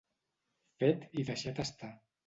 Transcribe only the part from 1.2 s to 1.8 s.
i deixat